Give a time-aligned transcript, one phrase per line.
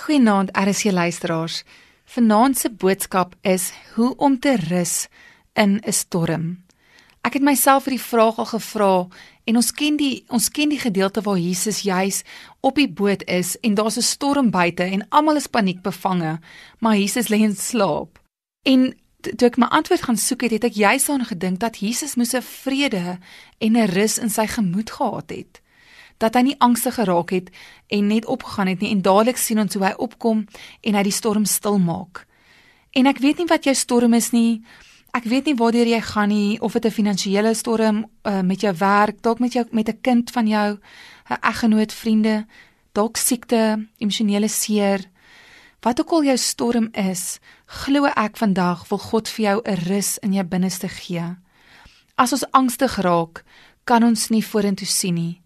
[0.00, 1.62] Goeienaand RSC luisteraars.
[2.04, 5.08] Vanaand se boodskap is hoe om te rus
[5.52, 6.64] in 'n storm.
[7.20, 9.08] Ek het myself vir die vraag al gevra
[9.44, 12.22] en ons ken die ons ken die gedeelte waar Jesus juis
[12.60, 16.40] op die boot is en daar's 'n storm buite en almal is paniekbevange,
[16.78, 18.18] maar Jesus lê in slaap.
[18.62, 22.14] En toe ek my antwoord gaan soek het, het ek juis aan gedink dat Jesus
[22.14, 23.18] moes 'n vrede
[23.58, 25.59] en 'n rus in sy gemoed gehad het
[26.20, 27.48] dat hy nie angstig geraak het
[27.88, 30.44] en net opgegaan het nie en dadelik sien ons hoe hy opkom
[30.84, 32.26] en hy die storm stil maak.
[32.92, 34.60] En ek weet nie wat jou storm is nie.
[35.16, 38.74] Ek weet nie waartoe jy gaan nie of dit 'n finansiële storm uh, met jou
[38.76, 40.78] werk, dalk met jou met 'n kind van jou,
[41.30, 42.46] 'n eggenoot, vriende,
[42.92, 45.00] dalk siekte, emosionele seer.
[45.80, 50.18] Wat ook al jou storm is, glo ek vandag wil God vir jou 'n rus
[50.18, 51.36] in jou binneste gee.
[52.16, 53.44] As ons angstig raak,
[53.84, 55.39] kan ons nie vorentoe sien nie.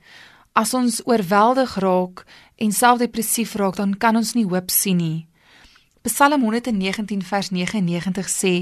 [0.55, 2.21] As ons oorweldig raak
[2.63, 5.27] en selfdepressief raak, dan kan ons nie hoop sien nie.
[6.07, 8.53] Psalm 119 vers 99 sê: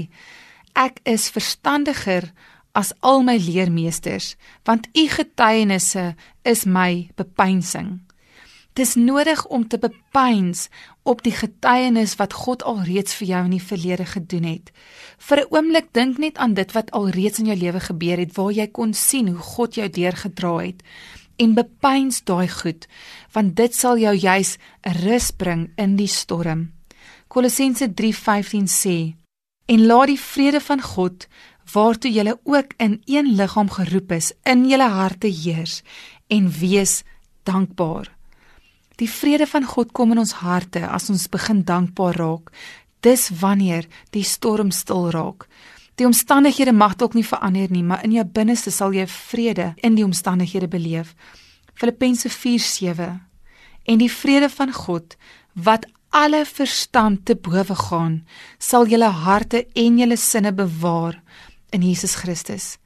[0.73, 2.31] Ek is verstandiger
[2.73, 4.33] as al my leermeesters,
[4.65, 7.99] want u getuienisse is my bepeinsing.
[8.73, 10.69] Dis nodig om te bepeins
[11.05, 14.71] op die getuienis wat God alreeds vir jou in die verlede gedoen het.
[15.21, 18.51] Vir 'n oomblik dink net aan dit wat alreeds in jou lewe gebeur het waar
[18.51, 20.81] jy kon sien hoe God jou deurgedra het
[21.37, 22.87] en bepeins daai goed
[23.33, 24.57] want dit sal jou juis
[25.03, 26.71] rus bring in die storm.
[27.27, 29.15] Kolossense 3:15 sê:
[29.65, 31.27] En laat die vrede van God
[31.73, 35.81] waartoe julle ook in een liggaam geroep is in julle harte heers
[36.27, 37.03] en wees
[37.43, 38.11] dankbaar.
[38.95, 42.51] Die vrede van God kom in ons harte as ons begin dankbaar raak.
[42.99, 45.47] Dis wanneer die storm stil raak.
[45.95, 49.95] Die omstandighede mag dalk nie verander nie, maar in jou binneste sal jy vrede in
[49.95, 51.13] die omstandighede beleef.
[51.73, 53.21] Filippense 4:7
[53.85, 55.15] En die vrede van God
[55.53, 58.25] wat alle verstand te bowe gaan,
[58.57, 61.21] sal julle harte en julle sinne bewaar
[61.69, 62.77] in Jesus Christus.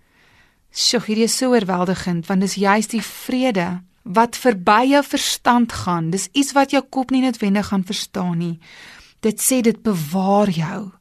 [0.71, 6.11] Sjoe, hierdie is so oorweldigend want dis juist die vrede wat verby jou verstand gaan.
[6.11, 8.59] Dis iets wat jou kop nie noodwendig gaan verstaan nie.
[9.19, 10.91] Dit sê dit bewaar jou.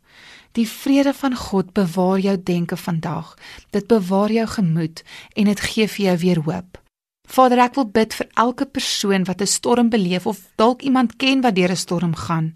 [0.57, 3.35] Die vrede van God bewaar jou denke vandag.
[3.71, 5.03] Dit bewaar jou gemoed
[5.35, 6.81] en dit gee vir jou weer hoop.
[7.29, 11.41] Vader, ek wil bid vir elke persoon wat 'n storm beleef of dalk iemand ken
[11.41, 12.55] wat deur 'n storm gaan.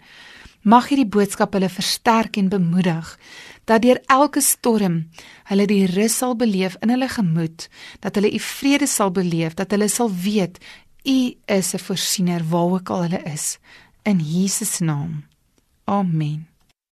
[0.62, 3.19] Mag hierdie boodskap hulle versterk en bemoedig
[3.65, 5.09] dat deur elke storm
[5.44, 7.69] hulle die rus sal beleef in hulle gemoed,
[8.00, 10.59] dat hulle u vrede sal beleef, dat hulle sal weet
[11.05, 13.59] u is 'n voorsiener waar ook al hulle is.
[14.03, 15.25] In Jesus naam.
[15.84, 16.50] Amen.